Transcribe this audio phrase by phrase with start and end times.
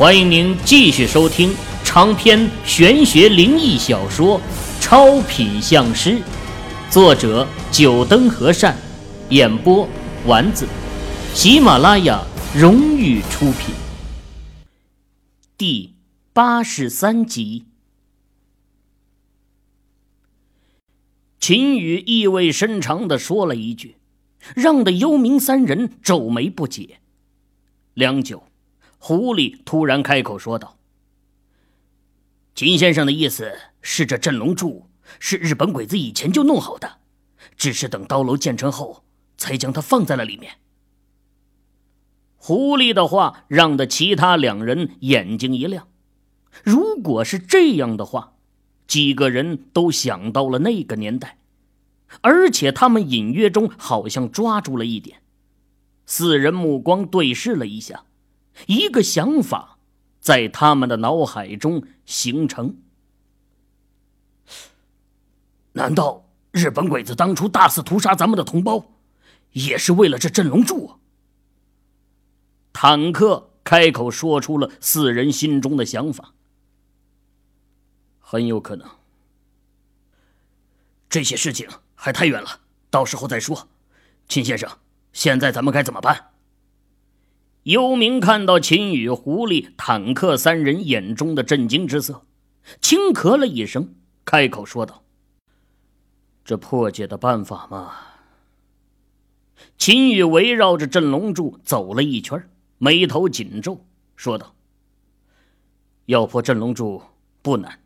[0.00, 1.54] 欢迎您继续收听
[1.84, 4.40] 长篇玄学灵异小说
[4.80, 6.12] 《超品相师》，
[6.90, 8.74] 作者：九灯和善，
[9.28, 9.86] 演播：
[10.26, 10.66] 丸子，
[11.34, 12.24] 喜马拉雅
[12.56, 13.74] 荣誉出品。
[15.58, 15.92] 第
[16.32, 17.66] 八十三集，
[21.38, 23.96] 秦羽意味深长的说了一句，
[24.56, 27.00] 让的幽冥三人皱眉不解。
[27.92, 28.42] 良久。
[29.02, 30.76] 狐狸突然开口说道
[32.54, 36.98] ：“秦先生的意思是，这镇龙柱是日本鬼子以前就弄好的，
[37.56, 39.02] 只是等刀楼建成后，
[39.38, 40.58] 才将它放在了里面。”
[42.36, 45.88] 狐狸的话让的其他两人眼睛一亮。
[46.62, 48.34] 如果是这样的话，
[48.86, 51.38] 几个人都想到了那个年代，
[52.20, 55.22] 而且他们隐约中好像抓住了一点。
[56.04, 58.04] 四人目光对视了一下。
[58.66, 59.78] 一个想法
[60.20, 62.76] 在他们的脑海中形成：
[65.72, 68.92] 难道日本鬼子当初大肆屠杀咱们的同胞，
[69.52, 70.98] 也是为了这镇龙柱？
[72.72, 76.34] 坦克开口说出了四人心中的想法。
[78.18, 78.88] 很有可能。
[81.08, 83.68] 这些事情还太远了，到时候再说。
[84.28, 84.78] 秦先生，
[85.12, 86.29] 现在咱们该怎么办？
[87.70, 92.26] 幽冥看到秦羽、狐狸、坦克三人眼中的震惊之色，
[92.80, 95.04] 轻咳了一声，开口说道
[96.44, 97.92] ：“这破解的办法嘛。”
[99.78, 104.56] 秦羽围绕着镇龙柱走了一圈，眉头紧皱，说道
[106.06, 107.00] ：“要破镇龙柱
[107.40, 107.78] 不难，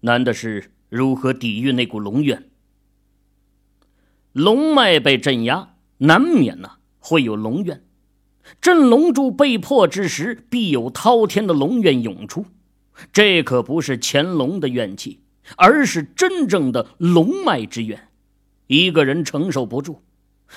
[0.00, 2.50] 难的是如何抵御那股龙怨。
[4.32, 7.84] 龙脉被镇压，难免呢会有龙怨。”
[8.60, 12.46] 镇龙柱被破之时，必有滔天的龙怨涌出。
[13.12, 15.20] 这可不是乾隆的怨气，
[15.56, 18.08] 而是真正的龙脉之怨。
[18.66, 20.00] 一个人承受不住，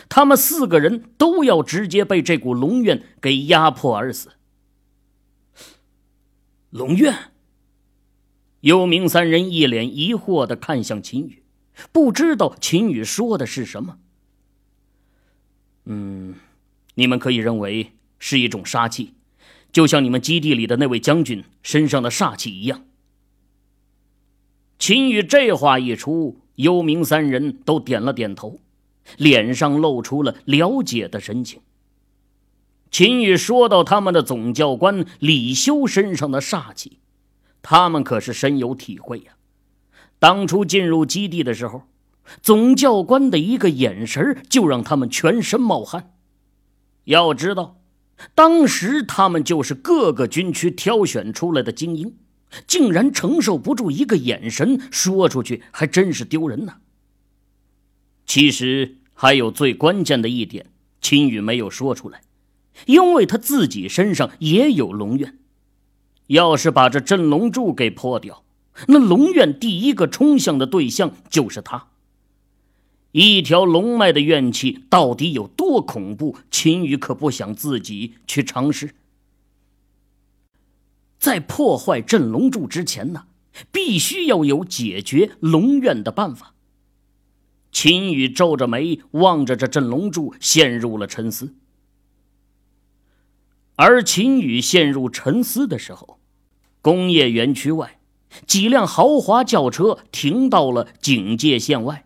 [0.09, 4.29] 他们四个人都要直接被这股龙怨给压迫而死。
[6.71, 7.15] 龙怨。
[8.61, 11.43] 幽冥三人一脸疑惑的看向秦羽，
[11.91, 13.97] 不知道秦羽说的是什么。
[15.85, 16.35] 嗯。
[17.01, 19.15] 你们可以认为是一种杀气，
[19.73, 22.85] 就像你们基地里的那位将军身上的煞气一样。
[24.77, 28.59] 秦羽这话一出，幽冥三人都点了点头，
[29.17, 31.61] 脸上露出了了解的神情。
[32.91, 36.99] 秦羽说到他们的总教官李修身上的煞气，
[37.63, 39.33] 他们可是深有体会呀。
[40.19, 41.81] 当初进入基地的时候，
[42.43, 46.13] 总教官的一个眼神就让他们全身冒汗。
[47.05, 47.81] 要知道，
[48.35, 52.15] 当时他们就是各个军区挑选出来的精英，
[52.67, 56.75] 竟然承受不住一个眼神，说出去还真是丢人呢。
[58.25, 60.67] 其实还有最关键的一点，
[61.01, 62.21] 秦羽没有说出来，
[62.85, 65.37] 因为他自己身上也有龙怨。
[66.27, 68.45] 要是把这镇龙柱给破掉，
[68.87, 71.90] 那龙怨第一个冲向的对象就是他。
[73.11, 76.37] 一条龙脉的怨气到底有多恐怖？
[76.49, 78.95] 秦羽可不想自己去尝试。
[81.19, 83.25] 在破坏镇龙柱之前呢，
[83.71, 86.55] 必须要有解决龙怨的办法。
[87.71, 91.53] 秦羽皱着眉望着这镇龙柱，陷入了沉思。
[93.75, 96.19] 而秦羽陷入沉思的时候，
[96.81, 97.99] 工业园区外，
[98.45, 102.05] 几辆豪华轿车停到了警戒线外。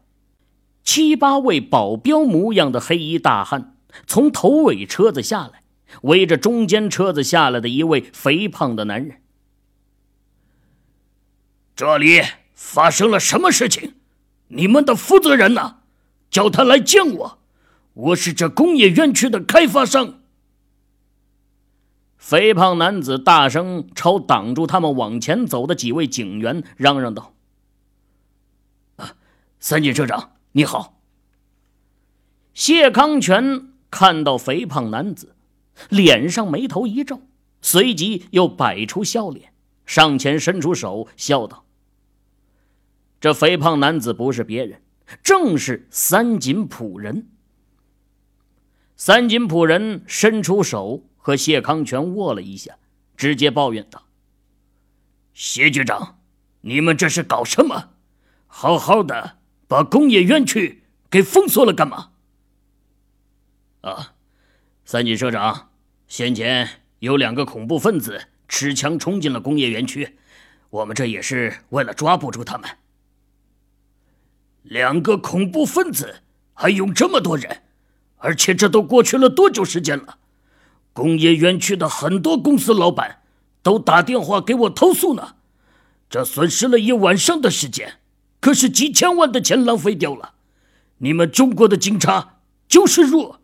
[0.86, 3.76] 七八位保镖模样的黑衣大汉
[4.06, 5.64] 从头尾车子下来，
[6.04, 9.22] 围着中间车子下来的一位肥胖的男人。
[11.76, 12.22] 这里
[12.54, 13.96] 发生了什么事情？
[14.50, 15.78] 你们的负责人呢？
[16.30, 17.40] 叫他来见我。
[17.94, 20.20] 我是这工业园区的开发商。
[22.18, 27.34] 肥胖男子大声朝挡住他们往前走的几位警员嚷嚷道
[28.98, 29.16] ：“啊，
[29.60, 31.02] 三井社长。”你好，
[32.54, 35.36] 谢康全看到肥胖男子，
[35.90, 37.24] 脸上眉头一皱，
[37.62, 39.52] 随即又摆出笑脸，
[39.86, 41.66] 上前伸出手，笑道
[43.20, 44.82] ：“这肥胖男子不是别人，
[45.22, 47.28] 正是三井普人。”
[48.96, 52.78] 三井普人伸出手和谢康全握了一下，
[53.18, 54.04] 直接抱怨道
[55.36, 56.22] ：“谢局长，
[56.62, 57.90] 你们这是搞什么？
[58.48, 62.12] 好好的。”把工业园区给封锁了干嘛？
[63.82, 64.14] 啊，
[64.84, 65.70] 三井社长，
[66.08, 70.18] 先前有两个恐怖分子持枪冲进了工业园区。
[70.70, 72.70] 我们这也是为了抓不住他们。
[74.64, 76.22] 两个恐怖分子
[76.54, 77.64] 还有这么多人，
[78.18, 80.18] 而且这都过去了多久时间了？
[80.92, 83.22] 工业园区的很多公司老板
[83.62, 85.36] 都打电话给我投诉呢。
[86.10, 88.00] 这损失了一晚上的时间，
[88.46, 90.36] 可是几千万的钱浪费掉了。
[91.00, 93.42] 你们中国的警察就是弱。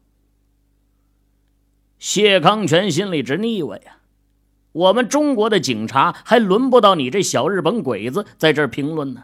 [1.97, 3.97] 谢康全心里直腻歪呀。
[4.73, 9.23] 我们中国的警察还轮不到你这小日本鬼子在这儿评论呢。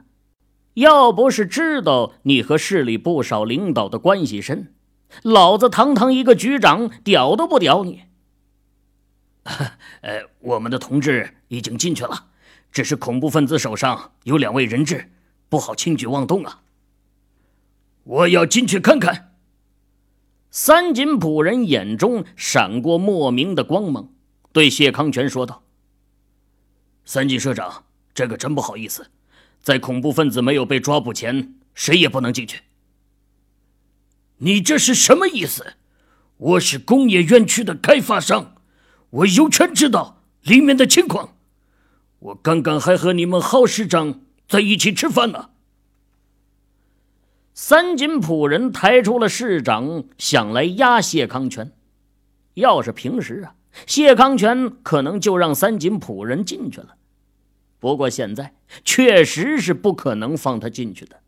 [0.74, 4.74] 要不是知道你和市里不少领导的关系深，
[5.22, 8.06] 老子堂堂一个局长屌都不屌你。
[10.02, 12.30] 呃，我们的同志已经进去了，
[12.72, 15.12] 只是恐怖分子手上有两位人质，
[15.50, 16.62] 不好轻举妄动啊。
[18.04, 19.36] 我要进去看看。
[20.50, 24.10] 三井普人眼中闪过莫名的光芒。
[24.54, 25.64] 对谢康全说道
[27.06, 27.84] ：“三井社长，
[28.14, 29.12] 这个真不好意思，
[29.62, 32.62] 在恐怖分子没有被抓捕前，谁也不能进去。
[34.38, 35.76] 你这是什么意思？
[36.38, 38.56] 我是工业园区的开发商，
[39.10, 41.36] 我有权知道里面的情况。
[42.20, 45.50] 我刚刚还和你们郝市长在一起吃饭呢。”
[47.54, 51.72] 三井普人抬出了市长，想来压谢康全。
[52.54, 53.54] 要是平时啊。
[53.86, 56.96] 谢康全可能就让三井普人进去了，
[57.80, 61.20] 不过现在确实是不可能放他进去的。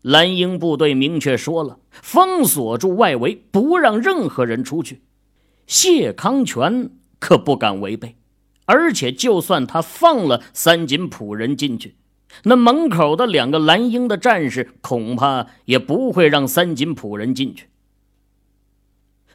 [0.00, 5.02] 蓝鹰部队明确说了，封锁住外围，不让任何人出去。
[5.66, 6.88] 谢康全
[7.18, 8.16] 可不敢违背，
[8.64, 11.96] 而且就算他放了三井普人进去，
[12.44, 17.68] 那门口的两个蓝鹰的战士恐怕也不会让三井普人进去。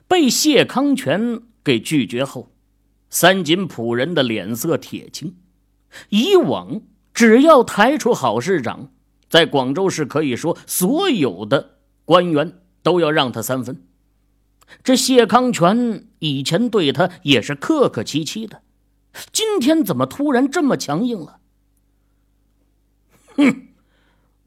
[0.08, 1.42] 被谢康全。
[1.66, 2.52] 给拒绝后，
[3.10, 5.36] 三井普人的脸色铁青。
[6.10, 8.92] 以往只要抬出好市长，
[9.28, 13.82] 在广州市可以说所有的官员都要让他三分。
[14.84, 18.62] 这谢康全以前对他也是客客气气的，
[19.34, 21.40] 今天怎么突然这么强硬了？
[23.38, 23.68] 哼，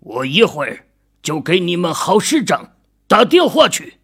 [0.00, 0.86] 我一会儿
[1.22, 2.76] 就给你们郝市长
[3.06, 3.94] 打电话去。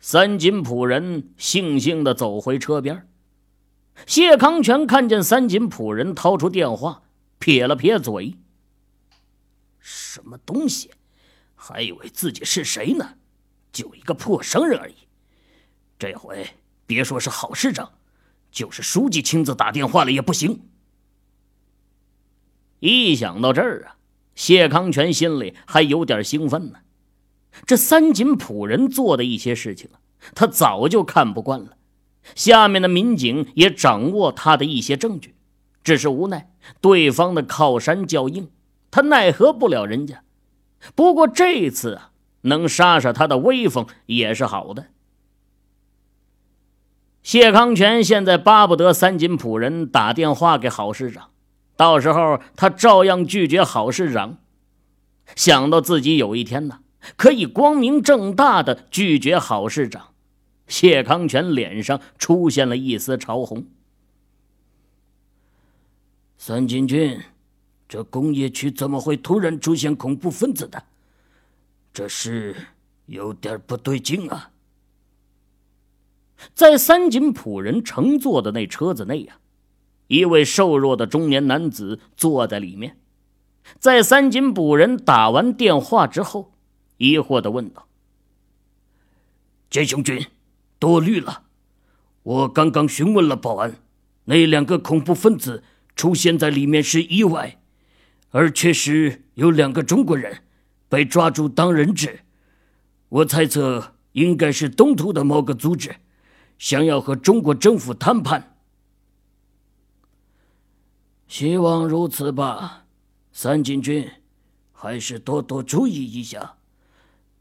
[0.00, 3.08] 三井普人悻悻的走回车边。
[4.06, 7.02] 谢康全看见三井普人掏出电话，
[7.40, 8.36] 撇了撇嘴
[9.80, 10.92] ：“什么东西？
[11.56, 13.16] 还以为自己是谁呢？
[13.72, 14.94] 就一个破商人而已。
[15.98, 16.48] 这回
[16.86, 17.92] 别说是郝市长，
[18.52, 20.60] 就是书记亲自打电话了也不行。”
[22.80, 23.96] 一想到这儿啊，
[24.34, 26.78] 谢康全心里还有点兴奋呢。
[27.66, 29.98] 这三井普人做的一些事情啊，
[30.34, 31.76] 他早就看不惯了。
[32.34, 35.34] 下面的民警也掌握他的一些证据，
[35.82, 38.50] 只是无奈对方的靠山较硬，
[38.90, 40.22] 他奈何不了人家。
[40.94, 42.10] 不过这次啊，
[42.42, 44.86] 能杀杀他的威风也是好的。
[47.22, 51.30] 谢康全现在巴不得三井普人打电话给郝市长，
[51.78, 54.36] 到时候他照样拒绝郝市长。
[55.34, 56.80] 想到自己有一天呢。
[57.16, 60.08] 可以光明正大的拒绝郝市长，
[60.66, 63.64] 谢康全脸上出现了一丝潮红。
[66.36, 67.22] 三金军，
[67.88, 70.82] 这工业区怎么会突然出现恐怖分子的？
[71.94, 72.54] 这事
[73.06, 74.50] 有点不对劲啊！
[76.52, 79.38] 在三井普人乘坐的那车子内呀，
[80.08, 82.98] 一位瘦弱的中年男子坐在里面。
[83.78, 86.52] 在三井普人打完电话之后。
[87.00, 87.86] 疑惑的问道
[89.70, 90.26] ：“剑雄军，
[90.80, 91.44] 多虑了。
[92.24, 93.76] 我刚刚询问了保安，
[94.24, 95.62] 那两个恐怖分子
[95.94, 97.60] 出现在里面是意外，
[98.30, 100.42] 而确实有两个中国人
[100.88, 102.22] 被抓住当人质。
[103.10, 105.94] 我猜测应该是东突的某个组织，
[106.58, 108.47] 想要和中国政府谈判。
[111.28, 112.86] 希望如此吧，
[113.32, 114.10] 三井君，
[114.72, 116.54] 还是多多注意一下。”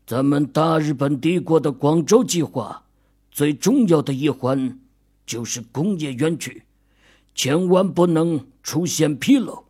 [0.05, 2.85] 咱们大日本帝国的广州计划
[3.29, 4.79] 最重要的一环
[5.25, 6.63] 就是工业园区，
[7.35, 9.65] 千万不能出现纰漏，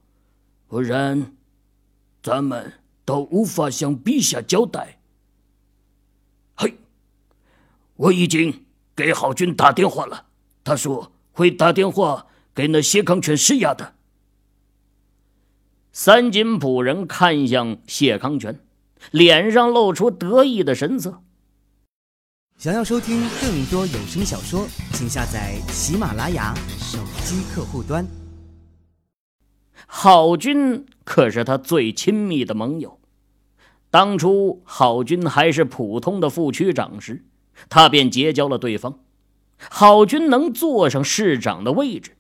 [0.67, 1.35] 不然
[2.21, 4.99] 咱们都无法向陛下交代。
[6.55, 6.77] 嘿，
[7.95, 10.27] 我已经给郝军打电话了，
[10.63, 13.95] 他说会打电话给那谢康全施压的。
[15.99, 18.59] 三金普人看向谢康全。
[19.09, 21.23] 脸上露出得意的神色。
[22.55, 28.05] 想要收听更多有声小说，请下载喜马拉雅手机客户端。
[29.87, 32.99] 郝军可是他最亲密的盟友。
[33.89, 37.25] 当初郝军还是普通的副区长时，
[37.69, 38.99] 他便结交了对方。
[39.57, 42.15] 郝军能坐上市长的位置，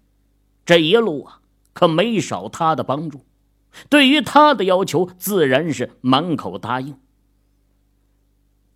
[0.65, 1.41] 这一路啊，
[1.73, 3.21] 可没少他的帮助。
[3.89, 6.97] 对于他的要求，自然是满口答应。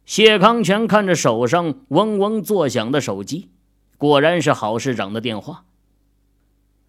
[0.05, 3.50] 谢康全看着手上嗡嗡作响的手机，
[3.98, 5.65] 果然是郝市长的电话。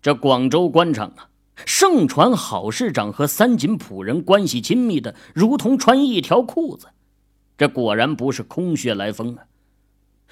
[0.01, 1.29] 这广州官场啊，
[1.65, 6.89] 盛传郝市长和三井仆人关系亲密的如同穿一条裤子，
[7.57, 9.45] 这果然不是空穴来风啊！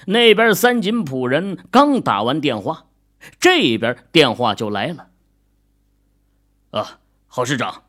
[0.06, 2.87] 那边三井仆人刚打完电话，
[3.38, 5.08] 这边电话就来了。
[6.70, 7.00] 啊，
[7.32, 7.84] 郝市长，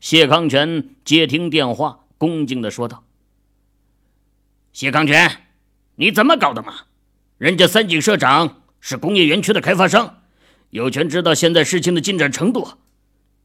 [0.00, 3.04] 谢康全接听电话，恭敬的说道。
[4.72, 5.48] 谢康全，
[5.96, 6.86] 你怎么搞的嘛？
[7.36, 10.22] 人家三井社长是工业园区的开发商，
[10.70, 12.78] 有权知道现在事情的进展程度。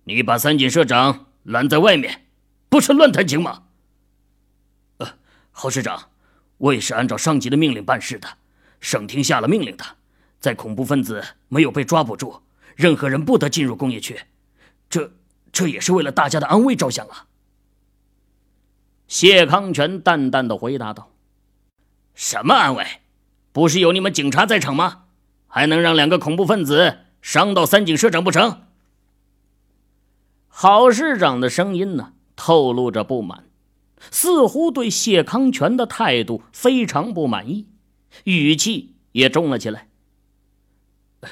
[0.06, 2.28] 你把三井社长拦在外面，
[2.70, 3.64] 不是乱弹琴吗？
[5.00, 5.14] 呃，
[5.52, 6.10] 郝市长，
[6.58, 8.38] 我也是按照上级的命令办事的。
[8.80, 9.84] 省厅下了命令的，
[10.40, 12.42] 在恐怖分子没有被抓捕住，
[12.78, 14.18] 任何人不得进入工业区。
[14.96, 15.12] 这，
[15.52, 17.28] 这也是为了大家的安危着想啊。
[19.10, 21.12] 谢康全淡淡的回答道。
[22.14, 22.86] 什么安慰？
[23.52, 25.08] 不是有你们警察在场吗？
[25.48, 28.62] 还能让两个恐怖分子伤到三井社长不成？
[30.48, 33.50] 郝市长的声音呢，透露着不满，
[34.12, 37.68] 似乎对谢康全的态度非常不满意，
[38.24, 39.90] 语气也重了起来。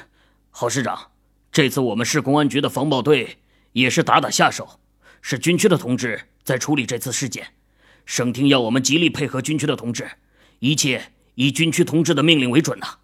[0.52, 1.12] 郝市长，
[1.50, 3.38] 这次我们市公安局的防暴队
[3.74, 4.80] 也是打打下手，
[5.22, 7.54] 是军区的同志在处理这次事件，
[8.06, 10.10] 省厅要我们极力配合军区的同志。
[10.60, 13.00] 一切以军区同志的命令为准呐。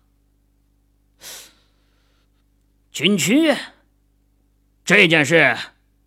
[2.92, 3.54] 军区
[4.86, 5.58] 这件事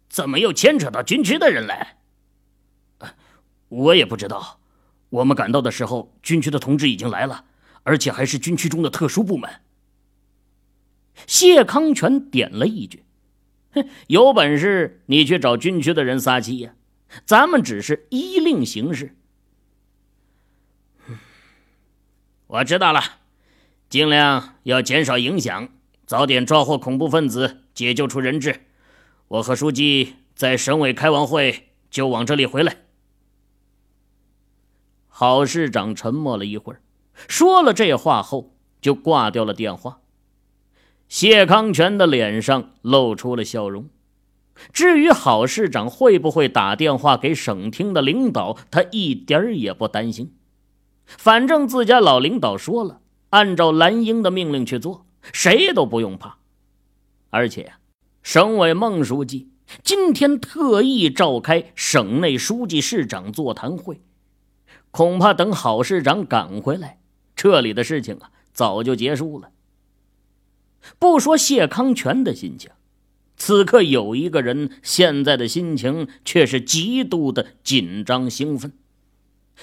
[0.08, 1.98] 怎么又牵扯到军区的人来？
[3.68, 4.60] 我也不知道。
[5.10, 7.44] 我们赶到的时候，军区的同志已经来了，
[7.82, 9.60] 而且还是军区中的特殊部门。
[11.26, 13.04] 谢康全点了一句
[14.08, 16.74] ：“有本事你去找军区的人撒气呀！
[17.24, 19.16] 咱们只是依令行事。”
[22.48, 23.00] 我知道了，
[23.88, 25.70] 尽量要减少影响，
[26.04, 28.66] 早点抓获恐怖分子，解救出人质。
[29.28, 32.76] 我和书记在省委开完会就往这里回来。
[35.08, 36.82] 郝市长沉默了一会儿，
[37.26, 40.01] 说了这话后就挂掉了电话。
[41.12, 43.90] 谢康全的脸上露出了笑容。
[44.72, 50.32] 至于郝市长会不会打电话给省厅的领导，他一点儿也不担心。
[51.04, 55.04] 反正自家老领导说了，按照蓝英的命令去做，
[55.34, 56.38] 谁都不用怕。
[57.28, 57.74] 而且，
[58.22, 59.50] 省委孟书记
[59.82, 64.00] 今天特意召开省内书记、市长座谈会，
[64.90, 67.00] 恐怕等郝市长赶回来，
[67.36, 69.50] 这里的事情啊早就结束了。
[70.98, 72.70] 不说谢康全的心情，
[73.36, 78.72] 此刻有一个人现在的心情却是极度的紧张兴奋。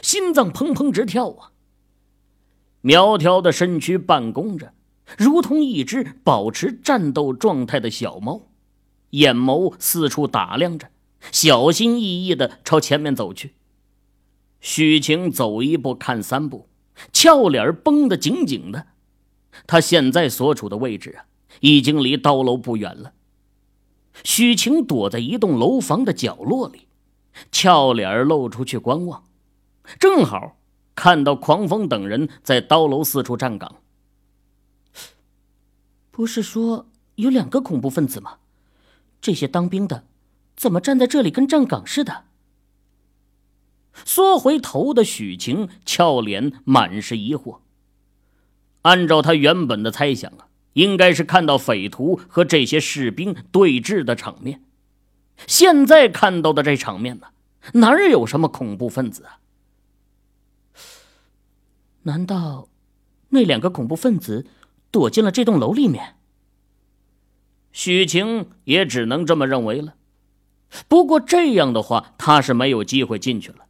[0.01, 1.51] 心脏砰砰直跳啊！
[2.81, 4.73] 苗条的身躯半弓着，
[5.17, 8.43] 如同一只保持战斗状态的小猫，
[9.09, 10.89] 眼眸四处打量着，
[11.31, 13.55] 小心翼翼的朝前面走去。
[14.61, 16.69] 许晴走一步看三步，
[17.11, 18.87] 俏脸绷得紧紧的。
[19.67, 21.25] 他现在所处的位置啊，
[21.59, 23.13] 已经离刀楼不远了。
[24.23, 26.87] 许晴躲在一栋楼房的角落里，
[27.51, 29.23] 俏脸露出去观望。
[29.99, 30.57] 正好
[30.95, 33.77] 看到狂风等人在刀楼四处站岗。
[36.11, 38.37] 不是说有两个恐怖分子吗？
[39.21, 40.05] 这些当兵的
[40.55, 42.25] 怎么站在这里跟站岗似的？
[44.05, 47.59] 缩回头的许晴俏脸满是疑惑。
[48.83, 54.63] 按照他原本的猜想啊，应该是看到匪徒和这些士兵对峙的场面。
[55.47, 57.27] 现在看到的这场面呢，
[57.73, 59.39] 哪儿有什么恐怖分子啊？
[62.03, 62.69] 难道
[63.29, 64.45] 那两个恐怖分子
[64.91, 66.15] 躲进了这栋楼里面？
[67.71, 69.95] 许晴也只能这么认为了。
[70.87, 73.65] 不过这样的话，他是没有机会进去了。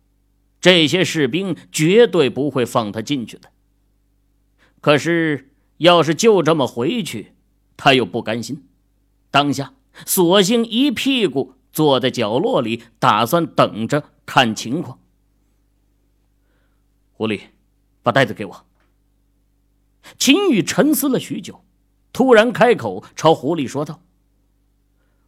[0.61, 3.49] 这些士兵绝对不会放他进去的。
[4.81, 7.33] 可是，要是就这么回去，
[7.77, 8.67] 他又不甘心。
[9.31, 9.73] 当下，
[10.05, 14.99] 索性一屁股坐在角落里，打算等着看情况。
[17.13, 17.41] 狐狸。
[18.01, 18.65] 把袋子给我。
[20.17, 21.65] 秦宇沉思了许久，
[22.13, 24.01] 突然开口朝狐狸说道。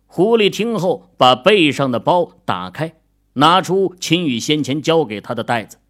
[0.07, 2.95] 狐狸听后，把背上的包打开，
[3.33, 5.80] 拿出秦宇先前交给他的袋子。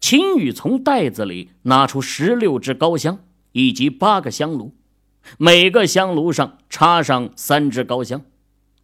[0.00, 4.74] 秦宇从袋子里拿出十六支高香以及八个香炉，
[5.38, 8.22] 每个香炉上插上三支高香，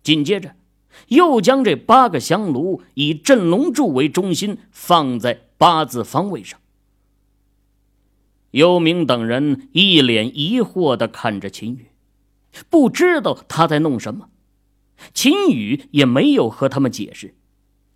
[0.03, 0.55] 紧接着。
[1.09, 6.61] 又将这八个香炉以镇龙柱为中心，放在八字方位上。
[8.53, 11.89] 幽冥等人一脸疑惑的看着秦宇，
[12.71, 14.29] 不知道他在弄什么。
[15.13, 17.35] 秦宇也没有和他们解释，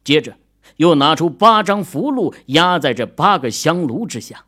[0.03, 0.37] 接着
[0.77, 4.47] 又拿出八张符箓压在这八个香炉之下。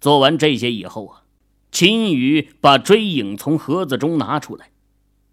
[0.00, 1.22] 做完这些以后啊，
[1.70, 4.70] 秦宇把追影从盒子中拿出来，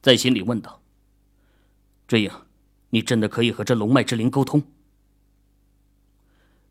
[0.02, 0.82] 在心里问道。
[2.06, 2.32] 追影，
[2.90, 4.64] 你真的可以和这龙脉之灵沟通？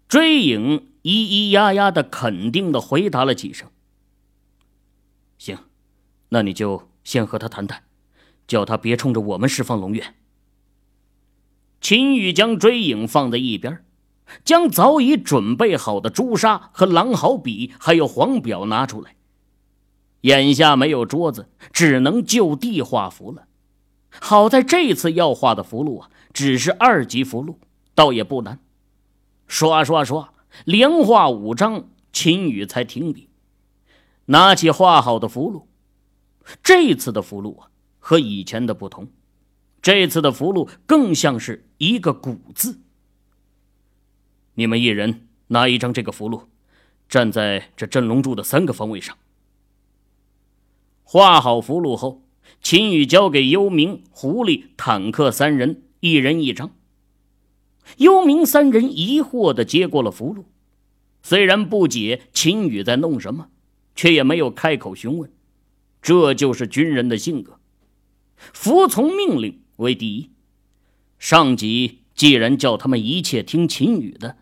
[0.08, 3.68] 追影咿咿呀呀的肯定的回答了几声。
[5.38, 5.58] 行，
[6.28, 7.84] 那你就先和他谈谈，
[8.46, 10.14] 叫他别冲着我们释放龙怨。
[11.80, 13.84] 秦羽将追影放在一边，
[14.44, 19.14] 将早已准备好的朱砂和狼毫笔还有黄表拿出来。
[20.22, 23.46] 眼下没有桌子，只能就地画符了。
[24.20, 27.56] 好在这次要画的符箓啊，只是二级符箓，
[27.94, 28.58] 倒也不难。
[29.46, 30.32] 刷刷刷，
[30.64, 33.28] 连画五张，秦羽才停笔，
[34.24, 35.66] 拿起画好的符箓。
[36.62, 37.68] 这次的符箓啊，
[38.00, 39.08] 和以前的不同，
[39.86, 42.80] 这次的符箓更像是一个“古”字。
[44.54, 46.46] 你们一人拿一张这个符箓，
[47.08, 49.16] 站在这镇龙柱的三个方位上。
[51.04, 52.24] 画好符箓后。
[52.60, 56.72] 秦羽交给幽冥、狐狸、坦克三人，一人一张。
[57.98, 60.46] 幽冥三人疑惑的接过了符箓，
[61.22, 63.50] 虽然不解秦羽在弄什么，
[63.94, 65.30] 却也没有开口询问。
[66.02, 67.60] 这就是军人的性格，
[68.52, 70.30] 服从命令为第一。
[71.18, 74.36] 上级既然叫他们一切听秦羽的，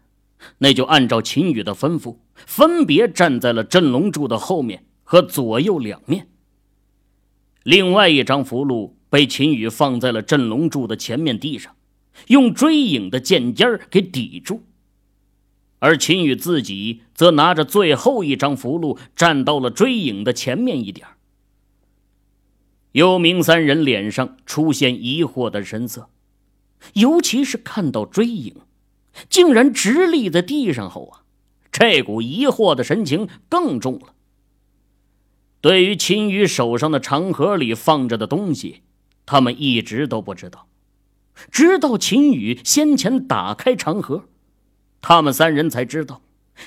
[0.58, 6.28] 那就按照秦羽的吩咐，分别站在了镇龙柱的后面和左右两面。
[7.62, 11.74] 另外一张符箓被秦羽放在了镇龙柱的前面地上，
[12.26, 14.62] 用追影的剑尖儿给抵住，
[15.78, 21.06] 而秦羽自己则拿着最后一张符箓站到了追影的前面一点
[22.94, 26.10] 幽冥三人脸上出现疑惑的神色，
[26.92, 28.54] 尤其是看到追影
[29.28, 31.22] 竟然直立在地上后啊，
[31.72, 34.14] 这股疑惑的神情更重了。
[35.60, 38.82] 对于秦羽手上的长盒里放着的东西，
[39.26, 40.68] 他们一直都不知道。
[41.50, 44.28] 直到秦羽先前打开长盒，
[45.00, 46.22] 他们三人才知道，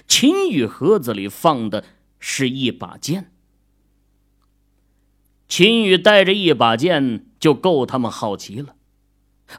[0.08, 1.86] 秦羽盒子里放的
[2.20, 3.32] 是一把剑。
[5.48, 8.76] 秦羽带着一把剑就够他们好奇了，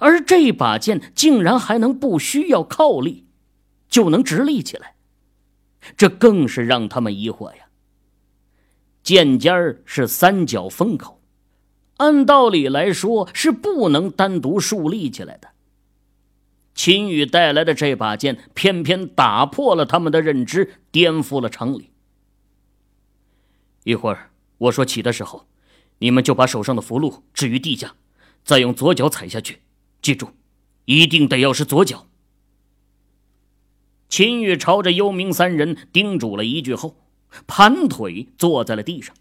[0.00, 3.26] 而这把剑竟然还能不需要靠力，
[3.88, 4.96] 就能直立起来，
[5.96, 7.68] 这更是让他们疑惑呀。
[9.02, 11.22] 剑尖儿是三角封口，
[11.96, 15.48] 按道理来说是不能单独竖立起来的。
[16.74, 21.90] 秦羽带来的这把剑偏偏打破了他们的认知，颠覆了常理。
[23.84, 25.47] 一会儿我说起的时候，
[25.98, 27.94] 你们就把手上的符箓置于地下，
[28.44, 29.60] 再用左脚踩下去。
[30.00, 30.30] 记住，
[30.84, 32.06] 一定得要是左脚。
[34.08, 36.96] 秦羽朝着幽冥三人叮嘱了一句后。
[37.46, 39.14] 盘腿坐在了地上，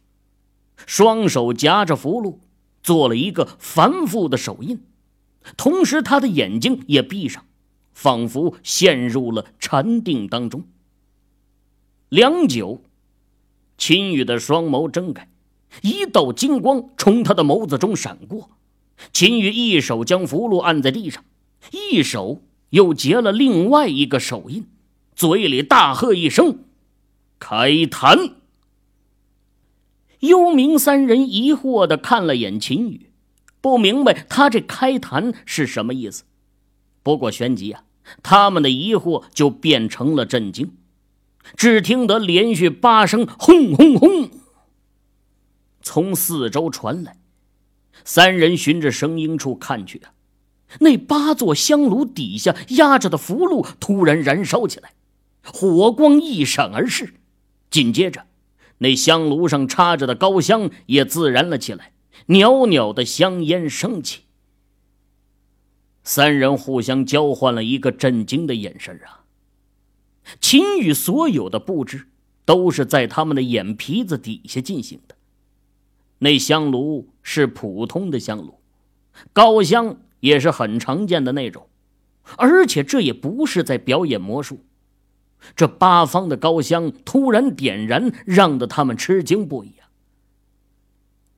[0.86, 2.38] 双手夹着符箓，
[2.82, 4.82] 做了一个繁复的手印，
[5.58, 7.46] 同时他的眼睛也闭上，
[7.92, 10.64] 仿佛陷入了禅定当中。
[12.08, 12.82] 良久，
[13.78, 15.30] 秦羽的双眸睁开，
[15.82, 18.50] 一道金光从他的眸子中闪过。
[19.14, 21.24] 秦羽一手将符箓按在地上，
[21.72, 24.66] 一手又结了另外一个手印，
[25.16, 26.60] 嘴里大喝一声。
[27.40, 28.32] 开坛！
[30.22, 33.12] 幽冥三人疑惑的看了眼秦羽，
[33.62, 36.24] 不明白他这开坛是什么意思。
[37.04, 37.84] 不过旋即啊，
[38.24, 40.72] 他们的疑惑就变成了震惊。
[41.56, 44.32] 只听得连续八声“轰轰轰”
[45.88, 47.18] 从四周传来，
[48.04, 50.12] 三人循着声音处看去啊，
[50.82, 54.92] 那八座香炉底下压着的符箓突然燃烧起来，
[55.46, 57.14] 火光一闪而逝。
[57.70, 58.26] 紧接着，
[58.80, 61.94] 那香炉上插着的高香也自燃了起来，
[62.26, 64.24] 袅袅的香烟升起。
[66.04, 69.24] 三人互相交换了一个震惊的眼神啊！
[70.42, 72.08] 秦羽所有的布置
[72.44, 75.16] 都是在他们的眼皮子底下进行的。
[76.20, 78.60] 那香炉是普通的香炉，
[79.34, 81.68] 高香也是很常见的那种，
[82.38, 84.66] 而且这也不是在表演魔术。
[85.56, 89.74] 这八方的高香突然点燃，让得他们吃惊不已！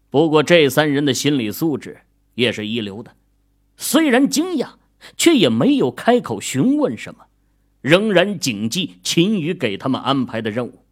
[0.10, 2.00] 不过这三人的心理素质
[2.36, 3.16] 也是一流的，
[3.76, 4.76] 虽然惊讶，
[5.18, 7.26] 却也没有开口询问什么，
[7.82, 10.86] 仍然谨记秦羽给他们安排的任务。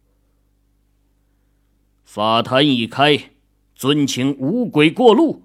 [2.04, 3.30] 法坛一开。
[3.78, 5.44] 尊请五鬼过路。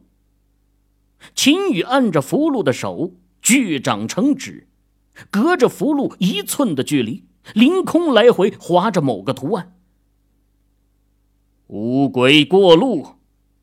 [1.35, 4.67] 秦羽按着符箓的手，巨掌成指，
[5.29, 9.75] 隔着符箓一寸的距离，凌空来回划着某个图案。
[11.67, 13.17] 五鬼过路，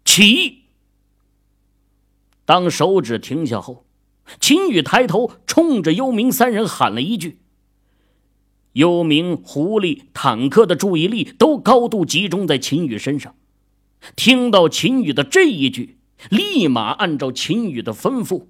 [0.05, 0.67] 起！
[2.45, 3.85] 当手指停下后，
[4.41, 7.41] 秦羽抬头冲着幽冥三人喊了一句。
[8.75, 13.35] 幽冥、狐狸、坦克的注意力都高度集中在秦羽身上。
[14.17, 15.99] 听到秦羽的这一句，
[16.31, 18.47] 立马按照秦羽的吩咐，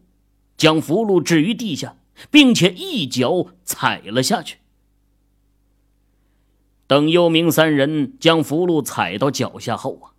[0.56, 1.96] 将符箓置于地下，
[2.30, 4.58] 并且一脚踩了下去。
[6.86, 10.10] 等幽冥三人将符箓踩到脚下后啊，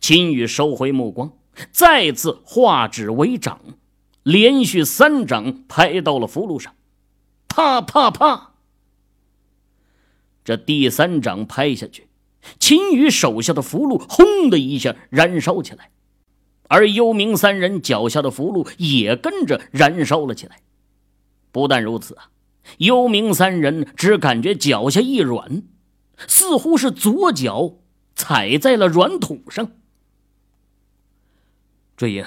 [0.00, 1.32] 秦羽收回目光，
[1.70, 3.60] 再次化指为掌，
[4.22, 6.74] 连续三掌拍到了符箓上，
[7.48, 8.54] 啪啪啪。
[10.42, 12.06] 这第三掌拍下去。
[12.58, 15.90] 秦羽手下的符箓轰的一下燃烧起来，
[16.68, 20.60] 而幽冥三人脚下的符箓也跟着燃烧了起来。
[21.52, 22.30] 不但如此啊，
[22.78, 25.62] 幽冥三人只感觉脚下一软，
[26.26, 27.76] 似乎是左脚
[28.14, 29.72] 踩在了软土上。
[31.96, 32.24] 追影，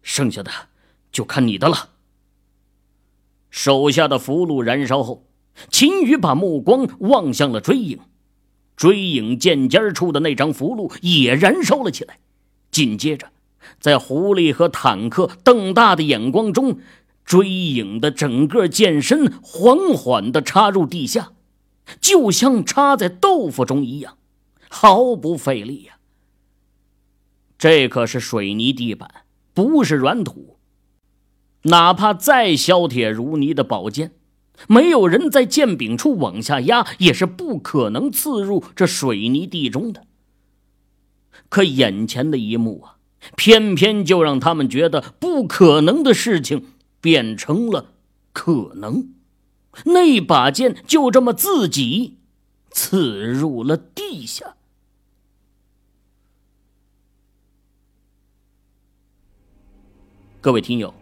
[0.00, 0.50] 剩下的
[1.10, 1.90] 就看你的了。
[3.50, 5.26] 手下的符箓燃烧后，
[5.70, 7.98] 秦羽把目光望向了追影。
[8.76, 12.18] 追影剑尖处的那张符箓也燃烧了起来，
[12.70, 13.28] 紧接着，
[13.78, 16.78] 在狐狸和坦克瞪大的眼光中，
[17.24, 21.32] 追影的整个剑身缓缓地插入地下，
[22.00, 24.16] 就像插在豆腐中一样，
[24.68, 25.98] 毫不费力呀。
[27.58, 29.08] 这可是水泥地板，
[29.54, 30.56] 不是软土，
[31.62, 34.12] 哪怕再削铁如泥的宝剑。
[34.68, 40.06] 没有人在剑柄处往下压，也是不可能刺入这水泥地中的。
[41.48, 42.96] 可眼前的一幕啊，
[43.36, 46.66] 偏偏就让他们觉得不可能的事情
[47.00, 47.94] 变成了
[48.32, 49.12] 可能。
[49.86, 52.18] 那把剑就这么自己
[52.70, 54.54] 刺入了地下。
[60.40, 61.01] 各位听友。